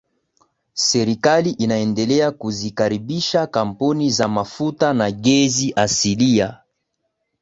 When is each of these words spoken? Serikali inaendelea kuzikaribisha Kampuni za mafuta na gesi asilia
Serikali 0.83 1.49
inaendelea 1.49 2.31
kuzikaribisha 2.31 3.47
Kampuni 3.47 4.09
za 4.11 4.27
mafuta 4.27 4.93
na 4.93 5.11
gesi 5.11 5.73
asilia 5.75 6.61